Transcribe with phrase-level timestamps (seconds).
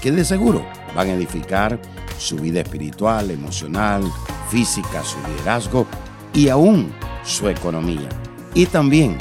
[0.00, 1.80] que de seguro van a edificar
[2.18, 4.02] su vida espiritual, emocional,
[4.48, 5.86] física, su liderazgo
[6.32, 6.92] y aún
[7.24, 8.08] su economía.
[8.54, 9.18] Y también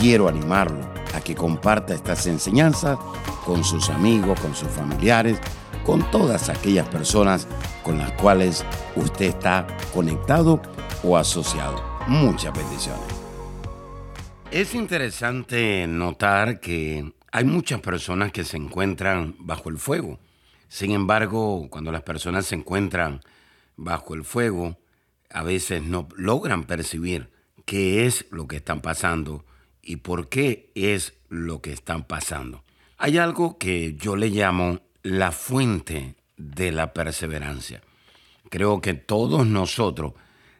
[0.00, 0.80] quiero animarlo
[1.14, 2.98] a que comparta estas enseñanzas
[3.44, 5.38] con sus amigos, con sus familiares,
[5.84, 7.46] con todas aquellas personas
[7.82, 8.64] con las cuales
[8.96, 10.60] usted está conectado
[11.02, 11.82] o asociado.
[12.06, 13.02] Muchas bendiciones.
[14.50, 20.20] Es interesante notar que hay muchas personas que se encuentran bajo el fuego.
[20.68, 23.22] Sin embargo, cuando las personas se encuentran
[23.76, 24.78] bajo el fuego,
[25.30, 27.30] a veces no logran percibir
[27.64, 29.46] qué es lo que están pasando
[29.80, 32.64] y por qué es lo que están pasando.
[32.98, 37.80] Hay algo que yo le llamo la fuente de la perseverancia.
[38.50, 40.12] Creo que todos nosotros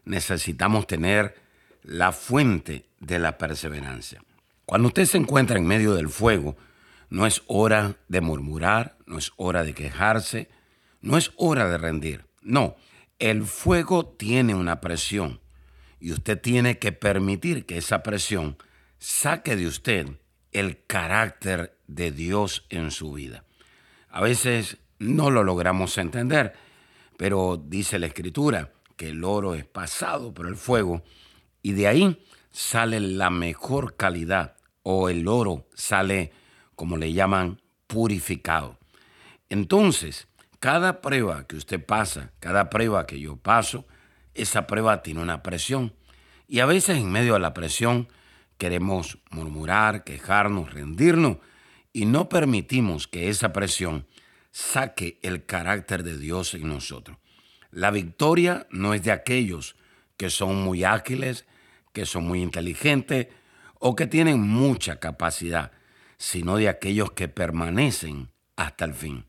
[0.06, 1.34] necesitamos tener
[1.82, 4.22] la fuente de la perseverancia.
[4.64, 6.56] Cuando usted se encuentra en medio del fuego,
[7.10, 10.48] no es hora de murmurar, no es hora de quejarse,
[11.00, 12.24] no es hora de rendir.
[12.40, 12.76] No,
[13.18, 15.40] el fuego tiene una presión
[16.00, 18.56] y usted tiene que permitir que esa presión
[18.98, 20.06] saque de usted
[20.52, 23.44] el carácter de Dios en su vida.
[24.08, 26.54] A veces no lo logramos entender,
[27.16, 31.02] pero dice la escritura que el oro es pasado por el fuego
[31.62, 36.32] y de ahí sale la mejor calidad o el oro sale,
[36.76, 38.78] como le llaman, purificado.
[39.48, 40.28] Entonces,
[40.60, 43.86] cada prueba que usted pasa, cada prueba que yo paso,
[44.34, 45.94] esa prueba tiene una presión.
[46.46, 48.08] Y a veces en medio de la presión
[48.58, 51.38] queremos murmurar, quejarnos, rendirnos
[51.92, 54.06] y no permitimos que esa presión
[54.50, 57.18] saque el carácter de Dios en nosotros.
[57.70, 59.76] La victoria no es de aquellos
[60.16, 61.46] que son muy ágiles,
[61.92, 63.28] que son muy inteligentes
[63.78, 65.72] o que tienen mucha capacidad,
[66.16, 69.24] sino de aquellos que permanecen hasta el fin.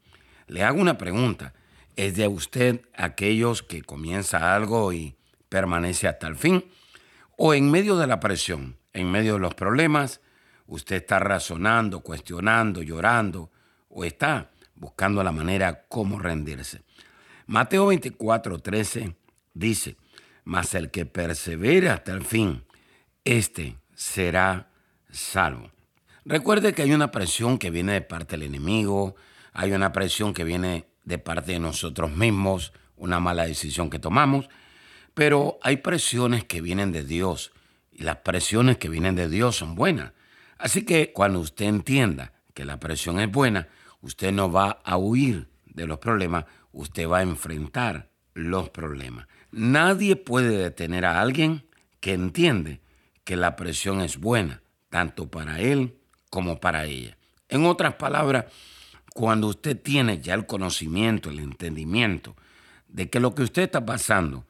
[0.47, 1.53] Le hago una pregunta.
[1.95, 5.15] ¿Es de usted aquellos que comienza algo y
[5.49, 6.65] permanece hasta el fin?
[7.37, 10.21] ¿O en medio de la presión, en medio de los problemas,
[10.65, 13.51] usted está razonando, cuestionando, llorando
[13.89, 16.81] o está buscando la manera cómo rendirse?
[17.45, 19.15] Mateo 24, 13
[19.53, 19.97] dice,
[20.43, 22.63] mas el que persevera hasta el fin,
[23.23, 24.69] éste será
[25.09, 25.71] salvo.
[26.25, 29.15] Recuerde que hay una presión que viene de parte del enemigo,
[29.51, 34.49] hay una presión que viene de parte de nosotros mismos, una mala decisión que tomamos,
[35.13, 37.51] pero hay presiones que vienen de Dios
[37.91, 40.13] y las presiones que vienen de Dios son buenas.
[40.57, 43.67] Así que cuando usted entienda que la presión es buena,
[44.01, 49.27] usted no va a huir de los problemas, usted va a enfrentar los problemas.
[49.55, 51.63] Nadie puede detener a alguien
[51.99, 52.81] que entiende
[53.23, 55.95] que la presión es buena, tanto para él
[56.31, 57.17] como para ella.
[57.49, 58.45] En otras palabras,
[59.13, 62.35] cuando usted tiene ya el conocimiento, el entendimiento
[62.87, 64.47] de que lo que usted está pasando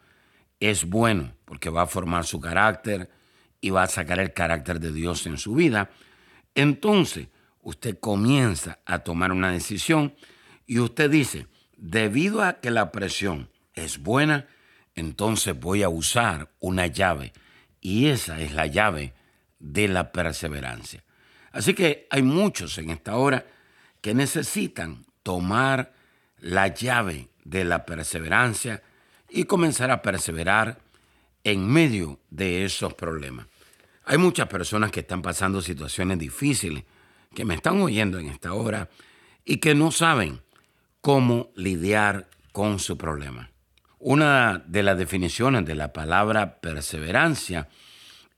[0.61, 3.09] es bueno, porque va a formar su carácter
[3.59, 5.89] y va a sacar el carácter de Dios en su vida,
[6.55, 7.27] entonces
[7.61, 10.15] usted comienza a tomar una decisión
[10.65, 14.47] y usted dice, debido a que la presión es buena,
[14.95, 17.33] entonces voy a usar una llave.
[17.81, 19.13] Y esa es la llave
[19.59, 21.03] de la perseverancia.
[21.51, 23.45] Así que hay muchos en esta hora
[24.01, 25.93] que necesitan tomar
[26.39, 28.81] la llave de la perseverancia
[29.29, 30.79] y comenzar a perseverar
[31.43, 33.47] en medio de esos problemas.
[34.05, 36.83] Hay muchas personas que están pasando situaciones difíciles,
[37.33, 38.89] que me están oyendo en esta hora
[39.45, 40.41] y que no saben
[41.01, 43.52] cómo lidiar con su problema.
[44.05, 47.69] Una de las definiciones de la palabra perseverancia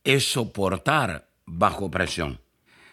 [0.04, 2.40] es soportar bajo presión.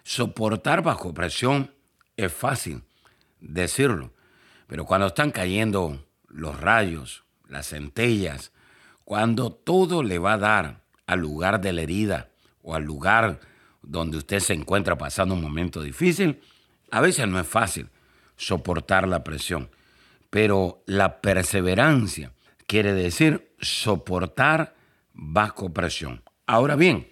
[0.04, 1.70] Soportar bajo presión
[2.16, 2.82] es fácil
[3.40, 4.14] decirlo,
[4.68, 8.52] pero cuando están cayendo los rayos, las centellas,
[9.04, 12.30] cuando todo le va a dar al lugar de la herida
[12.62, 13.40] o al lugar
[13.82, 16.40] donde usted se encuentra pasando un momento difícil,
[16.90, 17.90] a veces no es fácil
[18.38, 19.68] soportar la presión,
[20.30, 22.32] pero la perseverancia
[22.66, 24.74] quiere decir soportar
[25.12, 26.22] bajo presión.
[26.46, 27.08] Ahora bien,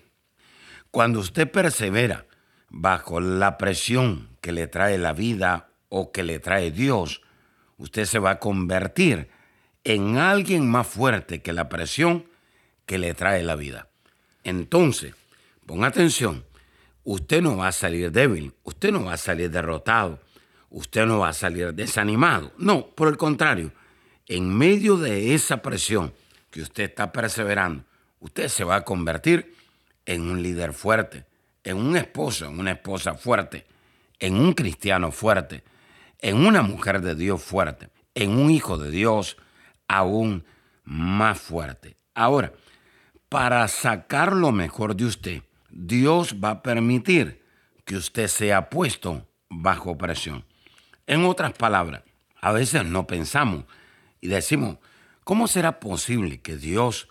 [0.90, 2.26] cuando usted persevera
[2.68, 7.22] bajo la presión que le trae la vida o que le trae Dios,
[7.76, 9.28] usted se va a convertir
[9.84, 12.26] en alguien más fuerte que la presión
[12.86, 13.88] que le trae la vida.
[14.44, 15.14] Entonces,
[15.66, 16.44] ponga atención,
[17.04, 20.20] usted no va a salir débil, usted no va a salir derrotado,
[20.70, 22.52] usted no va a salir desanimado.
[22.58, 23.72] No, por el contrario,
[24.30, 26.12] en medio de esa presión
[26.52, 27.82] que usted está perseverando,
[28.20, 29.56] usted se va a convertir
[30.06, 31.24] en un líder fuerte,
[31.64, 33.66] en un esposo, en una esposa fuerte,
[34.20, 35.64] en un cristiano fuerte,
[36.20, 39.36] en una mujer de Dios fuerte, en un hijo de Dios
[39.88, 40.44] aún
[40.84, 41.96] más fuerte.
[42.14, 42.52] Ahora,
[43.28, 47.42] para sacar lo mejor de usted, Dios va a permitir
[47.84, 50.44] que usted sea puesto bajo presión.
[51.08, 52.04] En otras palabras,
[52.40, 53.64] a veces no pensamos
[54.20, 54.78] y decimos,
[55.24, 57.08] ¿cómo será posible que Dios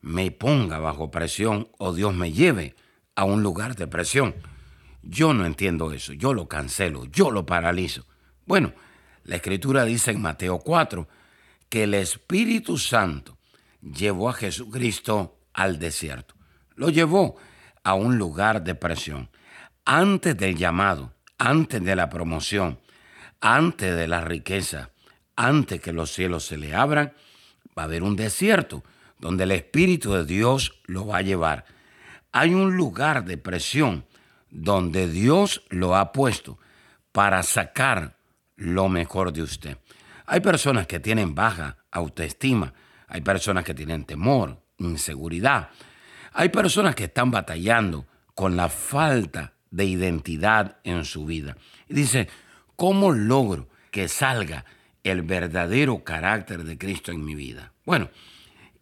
[0.00, 2.74] me ponga bajo presión o Dios me lleve
[3.14, 4.34] a un lugar de presión?
[5.02, 8.06] Yo no entiendo eso, yo lo cancelo, yo lo paralizo.
[8.44, 8.72] Bueno,
[9.24, 11.08] la escritura dice en Mateo 4
[11.68, 13.38] que el Espíritu Santo
[13.80, 16.34] llevó a Jesucristo al desierto.
[16.74, 17.36] Lo llevó
[17.82, 19.30] a un lugar de presión.
[19.84, 22.80] Antes del llamado, antes de la promoción,
[23.40, 24.90] antes de la riqueza,
[25.36, 27.12] antes que los cielos se le abran,
[27.78, 28.82] va a haber un desierto
[29.18, 31.64] donde el Espíritu de Dios lo va a llevar.
[32.32, 34.04] Hay un lugar de presión
[34.50, 36.58] donde Dios lo ha puesto
[37.12, 38.16] para sacar
[38.56, 39.78] lo mejor de usted.
[40.26, 42.74] Hay personas que tienen baja autoestima,
[43.06, 45.70] hay personas que tienen temor, inseguridad,
[46.32, 51.56] hay personas que están batallando con la falta de identidad en su vida.
[51.88, 52.28] Y dice,
[52.76, 54.64] ¿cómo logro que salga
[55.10, 57.72] el verdadero carácter de Cristo en mi vida?
[57.84, 58.10] Bueno,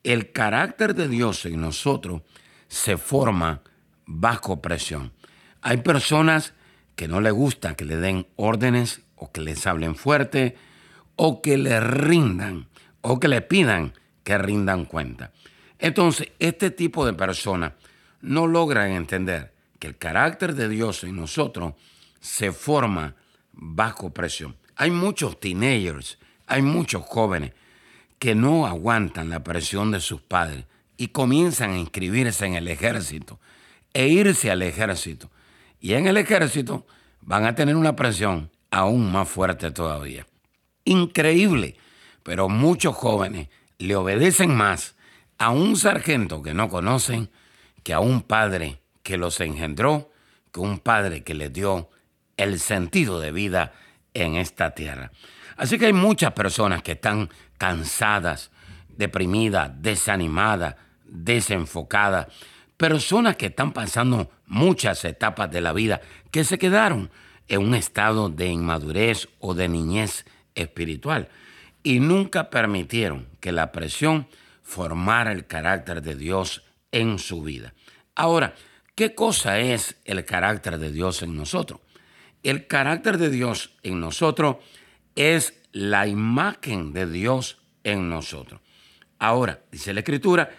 [0.03, 2.23] el carácter de Dios en nosotros
[2.69, 3.63] se forma
[4.07, 5.13] bajo presión.
[5.63, 6.55] Hay personas
[6.97, 10.57] que no le gusta que le den órdenes o que les hablen fuerte
[11.17, 12.69] o que le rindan
[13.01, 15.33] o que le pidan que rindan cuenta.
[15.79, 17.73] Entonces, este tipo de personas
[18.21, 21.75] no logran entender que el carácter de Dios en nosotros
[22.21, 23.15] se forma
[23.53, 24.57] bajo presión.
[24.77, 27.53] Hay muchos teenagers, hay muchos jóvenes
[28.19, 30.65] que no aguantan la presión de sus padres
[30.97, 33.39] y comienzan a inscribirse en el ejército
[33.93, 35.31] e irse al ejército
[35.81, 36.87] y en el ejército
[37.21, 40.27] van a tener una presión aún más fuerte todavía.
[40.85, 41.77] Increíble,
[42.23, 43.49] pero muchos jóvenes
[43.79, 44.97] le obedecen más
[45.39, 47.31] a un sargento que no conocen
[47.83, 50.11] que a un padre que los engendró,
[50.53, 51.91] que un padre que les dio
[52.37, 53.75] el sentido de vida
[54.15, 55.11] en esta tierra.
[55.57, 57.29] Así que hay muchas personas que están
[57.59, 58.51] cansadas,
[58.89, 62.29] deprimidas, desanimadas, desenfocadas,
[62.77, 66.01] personas que están pasando muchas etapas de la vida
[66.31, 67.11] que se quedaron
[67.49, 70.25] en un estado de inmadurez o de niñez
[70.55, 71.29] espiritual
[71.83, 74.27] y nunca permitieron que la presión
[74.63, 77.75] formara el carácter de Dios en su vida.
[78.15, 78.55] Ahora,
[78.95, 81.81] ¿qué cosa es el carácter de Dios en nosotros?
[82.45, 84.57] El carácter de Dios en nosotros
[85.17, 88.61] es la imagen de Dios en nosotros.
[89.19, 90.51] Ahora, dice la Escritura,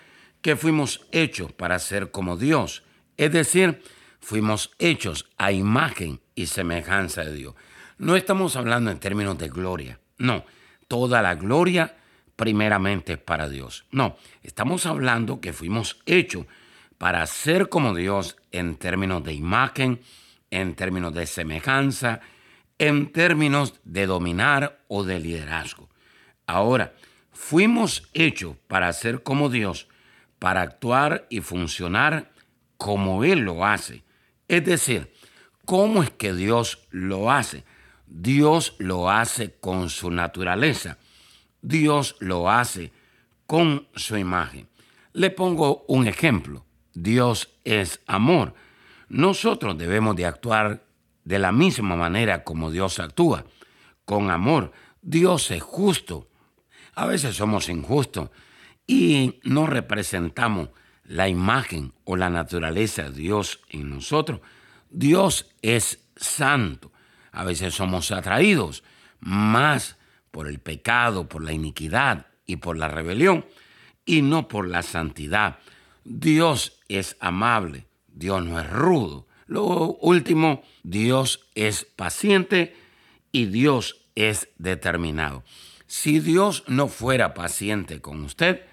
[0.42, 2.84] que fuimos hechos para ser como Dios.
[3.18, 3.82] Es decir,
[4.20, 7.56] fuimos hechos a imagen y semejanza de Dios.
[7.98, 10.46] No estamos hablando en términos de gloria, no.
[10.88, 11.96] Toda la gloria
[12.36, 13.86] primeramente es para Dios.
[13.92, 16.46] No, estamos hablando que fuimos hechos
[16.98, 20.02] para ser como Dios en términos de imagen,
[20.52, 22.22] en términos de semejanza,
[22.78, 25.90] en términos de dominar o de liderazgo.
[26.48, 26.94] Ahora,
[27.32, 29.88] fuimos hechos para ser como Dios
[30.40, 32.32] para actuar y funcionar
[32.78, 34.04] como Él lo hace.
[34.48, 35.12] Es decir,
[35.66, 37.64] ¿cómo es que Dios lo hace?
[38.06, 40.98] Dios lo hace con su naturaleza.
[41.62, 42.92] Dios lo hace
[43.48, 44.68] con su imagen.
[45.14, 46.66] Le pongo un ejemplo.
[46.94, 48.54] Dios es amor.
[49.10, 50.86] Nosotros debemos de actuar
[51.24, 53.46] de la misma manera como Dios actúa,
[54.06, 54.72] con amor.
[55.02, 56.30] Dios es justo.
[56.94, 58.30] A veces somos injustos
[58.88, 60.70] y no representamos
[61.04, 64.42] la imagen o la naturaleza de Dios en nosotros.
[64.90, 66.92] Dios es santo.
[67.32, 68.84] A veces somos atraídos
[69.20, 69.98] más
[70.32, 73.46] por el pecado, por la iniquidad y por la rebelión,
[74.06, 75.60] y no por la santidad.
[76.04, 79.28] Dios es amable, Dios no es rudo.
[79.46, 82.76] Lo último, Dios es paciente
[83.32, 85.44] y Dios es determinado.
[85.86, 88.66] Si Dios no fuera paciente con usted,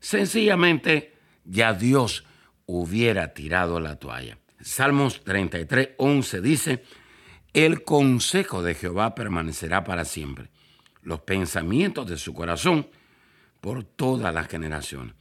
[0.00, 2.24] sencillamente ya Dios
[2.64, 4.38] hubiera tirado la toalla.
[4.60, 6.84] Salmos 33, 11 dice,
[7.52, 10.50] el consejo de Jehová permanecerá para siempre.
[11.02, 12.88] los pensamientos de su corazón
[13.60, 15.14] por todas las generaciones.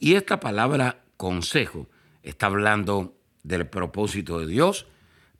[0.00, 1.88] Y esta palabra consejo
[2.24, 3.17] está hablando
[3.48, 4.86] del propósito de Dios,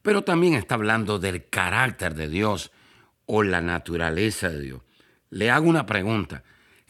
[0.03, 2.73] pero también está hablando del carácter de Dios
[3.27, 4.83] o la naturaleza de Dios.
[5.29, 6.43] Le hago una pregunta.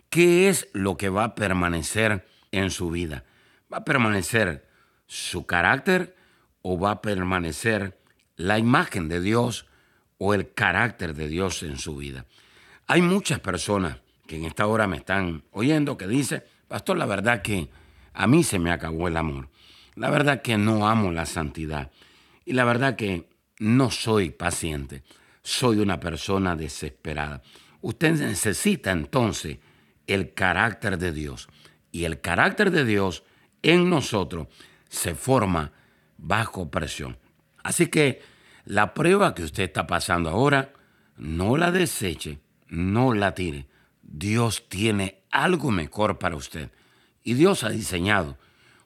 [0.08, 3.24] ¿Qué es lo que va a permanecer en su vida?
[3.70, 4.66] ¿Va a permanecer
[5.06, 6.16] su carácter
[6.62, 7.98] o va a permanecer
[8.36, 9.66] la imagen de Dios
[10.18, 12.26] o el carácter de Dios en su vida?
[12.86, 17.42] Hay muchas personas que en esta hora me están oyendo que dicen, pastor, la verdad
[17.42, 17.68] que
[18.14, 19.48] a mí se me acabó el amor.
[19.98, 21.90] La verdad que no amo la santidad.
[22.44, 23.28] Y la verdad que
[23.58, 25.02] no soy paciente.
[25.42, 27.42] Soy una persona desesperada.
[27.80, 29.58] Usted necesita entonces
[30.06, 31.48] el carácter de Dios.
[31.90, 33.24] Y el carácter de Dios
[33.62, 34.46] en nosotros
[34.88, 35.72] se forma
[36.16, 37.18] bajo presión.
[37.64, 38.22] Así que
[38.66, 40.74] la prueba que usted está pasando ahora,
[41.16, 42.38] no la deseche,
[42.68, 43.66] no la tire.
[44.02, 46.70] Dios tiene algo mejor para usted.
[47.24, 48.38] Y Dios ha diseñado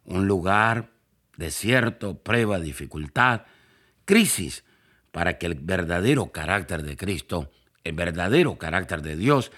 [0.05, 0.92] un lugar
[1.43, 3.43] desierto, prueba, dificultad,
[4.05, 4.65] crisis,
[5.11, 7.51] para que el verdadero carácter de Cristo,
[7.85, 9.53] el verdadero carácter de Dios,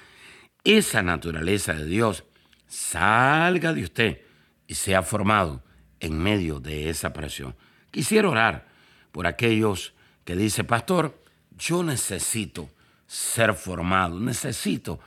[0.64, 2.24] esa naturaleza de Dios
[2.66, 4.22] salga de usted
[4.66, 5.62] y sea formado
[6.00, 7.54] en medio de esa presión.
[7.90, 8.66] Quisiera orar
[9.12, 11.22] por aquellos que dice, pastor,
[11.56, 12.70] yo necesito
[13.06, 14.98] ser formado, necesito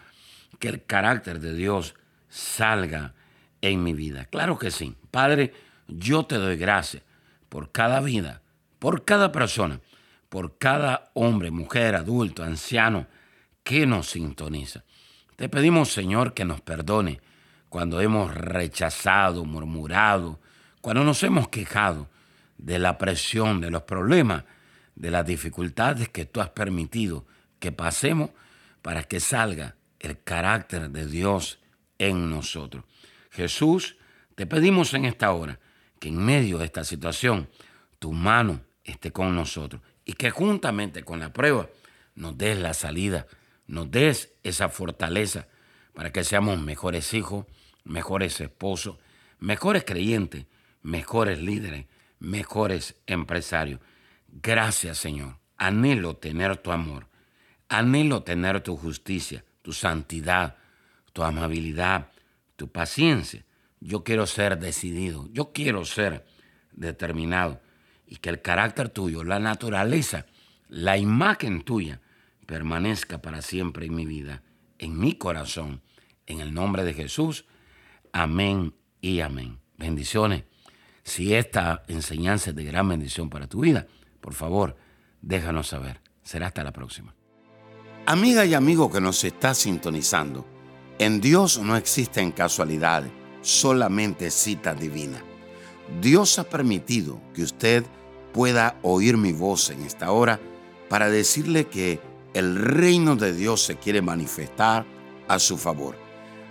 [0.60, 1.96] que el carácter de Dios
[2.30, 3.14] salga
[3.62, 4.26] en mi vida.
[4.26, 4.96] Claro que sí.
[5.12, 5.54] Padre,
[5.88, 7.04] yo te doy gracias
[7.50, 8.42] por cada vida,
[8.80, 9.80] por cada persona,
[10.30, 13.08] por cada hombre, mujer, adulto, anciano
[13.64, 14.84] que nos sintoniza.
[15.36, 17.22] Te pedimos, Señor, que nos perdone
[17.70, 20.40] cuando hemos rechazado, murmurado,
[20.82, 22.10] cuando nos hemos quejado
[22.58, 24.44] de la presión, de los problemas,
[24.96, 27.26] de las dificultades que tú has permitido
[27.60, 28.32] que pasemos
[28.82, 31.60] para que salga el carácter de Dios
[32.00, 32.84] en nosotros.
[33.32, 33.98] Jesús,
[34.36, 35.60] te pedimos en esta hora
[36.00, 37.50] que en medio de esta situación
[38.00, 41.70] tu mano esté con nosotros y que juntamente con la prueba
[42.16, 43.28] nos des la salida,
[43.68, 45.48] nos des esa fortaleza
[45.94, 47.46] para que seamos mejores hijos,
[47.84, 48.98] mejores esposos,
[49.40, 50.46] mejores creyentes,
[50.82, 51.86] mejores líderes,
[52.20, 53.80] mejores empresarios.
[54.28, 55.38] Gracias Señor.
[55.58, 57.08] Anhelo tener tu amor,
[57.68, 60.56] anhelo tener tu justicia, tu santidad,
[61.14, 62.12] tu amabilidad,
[62.56, 63.44] tu paciencia.
[63.80, 66.26] Yo quiero ser decidido, yo quiero ser
[66.72, 67.62] determinado
[68.08, 70.26] y que el carácter tuyo, la naturaleza,
[70.70, 72.02] la imagen tuya
[72.46, 74.42] permanezca para siempre en mi vida,
[74.80, 75.82] en mi corazón.
[76.26, 77.46] En el nombre de Jesús.
[78.12, 79.60] Amén y amén.
[79.78, 80.44] Bendiciones.
[81.04, 83.88] Si esta enseñanza es de gran bendición para tu vida,
[84.20, 84.76] por favor,
[85.22, 86.02] déjanos saber.
[86.24, 87.16] Será hasta la próxima.
[88.06, 90.46] Amiga y amigo que nos está sintonizando,
[91.00, 93.12] en Dios no existen casualidades,
[93.48, 95.24] solamente citas divinas.
[96.02, 97.86] Dios ha permitido que usted
[98.34, 100.38] pueda oír mi voz en esta hora
[100.90, 102.02] para decirle que
[102.34, 104.86] el reino de Dios se quiere manifestar
[105.30, 105.96] a su favor.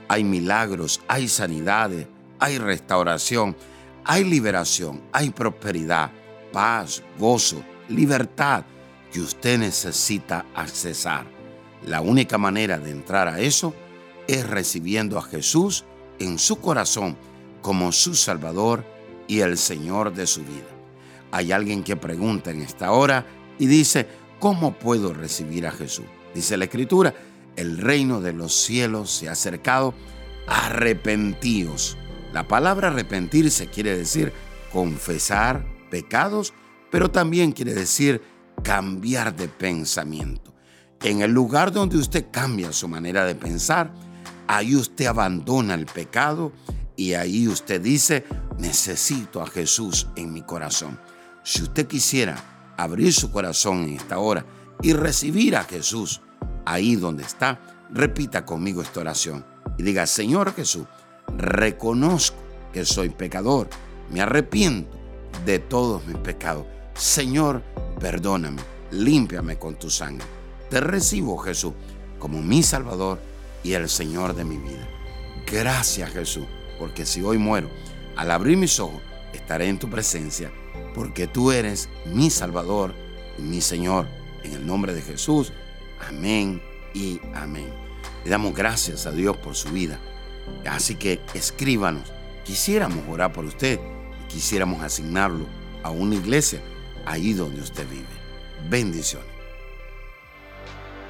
[0.09, 2.07] Hay milagros, hay sanidades,
[2.39, 3.55] hay restauración,
[4.03, 6.11] hay liberación, hay prosperidad,
[6.51, 8.65] paz, gozo, libertad
[9.13, 11.27] que usted necesita accesar.
[11.85, 13.75] La única manera de entrar a eso
[14.27, 15.85] es recibiendo a Jesús
[16.19, 17.17] en su corazón
[17.63, 18.85] como su Salvador
[19.29, 20.69] y el Señor de su vida.
[21.33, 23.27] Hay alguien que pregunta en esta hora
[23.59, 24.07] y dice,
[24.39, 26.07] ¿cómo puedo recibir a Jesús?
[26.35, 27.15] Dice la Escritura,
[27.57, 29.95] el reino de los cielos se ha acercado,
[30.47, 31.97] arrepentíos.
[32.33, 34.33] La palabra arrepentirse quiere decir
[34.73, 36.53] confesar pecados,
[36.91, 38.23] pero también quiere decir
[38.63, 40.53] cambiar de pensamiento.
[41.03, 43.93] En el lugar donde usted cambia su manera de pensar,
[44.49, 46.53] ahí usted abandona el pecado
[46.97, 48.25] y ahí usted dice,
[48.59, 50.99] necesito a Jesús en mi corazón.
[51.43, 54.45] Si usted quisiera abrir su corazón en esta hora
[54.83, 56.21] y recibir a Jesús
[56.65, 57.61] ahí donde está,
[57.91, 59.45] repita conmigo esta oración
[59.79, 60.87] y diga, Señor Jesús,
[61.37, 62.39] reconozco
[62.73, 63.69] que soy pecador,
[64.11, 64.97] me arrepiento
[65.45, 66.67] de todos mis pecados.
[66.95, 67.63] Señor,
[68.01, 70.27] perdóname, límpiame con tu sangre.
[70.71, 71.75] Te recibo, Jesús,
[72.19, 73.21] como mi Salvador
[73.63, 74.89] y el Señor de mi vida.
[75.51, 76.47] Gracias, Jesús,
[76.79, 77.71] porque si hoy muero,
[78.17, 79.01] al abrir mis ojos,
[79.33, 80.51] estaré en tu presencia,
[80.95, 82.95] porque tú eres mi Salvador
[83.39, 84.07] y mi Señor.
[84.43, 85.53] En el nombre de Jesús,
[86.09, 86.63] amén
[86.95, 87.69] y amén.
[88.25, 90.01] Le damos gracias a Dios por su vida.
[90.69, 92.13] Así que escríbanos.
[92.45, 93.81] Quisiéramos orar por usted
[94.25, 95.47] y quisiéramos asignarlo
[95.83, 96.61] a una iglesia
[97.05, 98.07] ahí donde usted vive.
[98.69, 99.36] Bendiciones.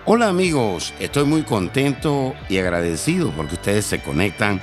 [0.09, 4.61] Hola amigos, estoy muy contento y agradecido porque ustedes se conectan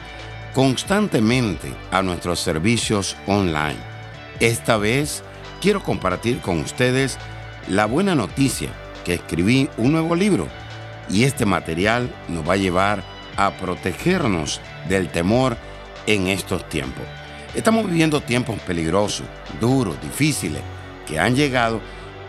[0.54, 3.76] constantemente a nuestros servicios online.
[4.40, 5.22] Esta vez
[5.60, 7.18] quiero compartir con ustedes
[7.68, 8.70] la buena noticia
[9.04, 10.48] que escribí un nuevo libro
[11.10, 13.04] y este material nos va a llevar
[13.36, 15.58] a protegernos del temor
[16.08, 17.04] en estos tiempos.
[17.54, 19.28] Estamos viviendo tiempos peligrosos,
[19.60, 20.62] duros, difíciles,
[21.06, 21.82] que han llegado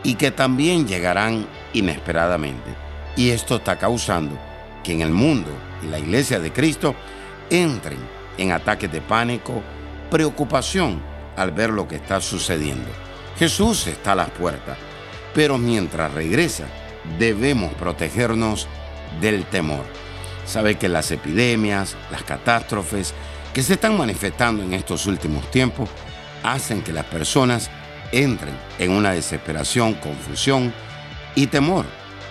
[0.02, 2.83] y que también llegarán inesperadamente.
[3.16, 4.38] Y esto está causando
[4.82, 5.50] que en el mundo
[5.82, 6.94] y la iglesia de Cristo
[7.50, 7.98] entren
[8.38, 9.62] en ataques de pánico,
[10.10, 11.00] preocupación
[11.36, 12.88] al ver lo que está sucediendo.
[13.38, 14.76] Jesús está a las puertas,
[15.32, 16.64] pero mientras regresa
[17.18, 18.66] debemos protegernos
[19.20, 19.84] del temor.
[20.46, 23.14] Sabe que las epidemias, las catástrofes
[23.52, 25.88] que se están manifestando en estos últimos tiempos
[26.42, 27.70] hacen que las personas
[28.12, 30.74] entren en una desesperación, confusión
[31.34, 31.86] y temor